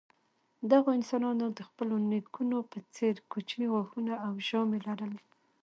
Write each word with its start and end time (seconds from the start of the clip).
دغو 0.71 0.89
انسانانو 0.99 1.45
د 1.57 1.59
خپلو 1.69 1.95
نیکونو 2.11 2.57
په 2.71 2.77
څېر 2.95 3.15
کوچني 3.31 3.67
غاښونه 3.73 4.13
او 4.25 4.31
ژامې 4.47 4.79
لرلې. 4.87 5.23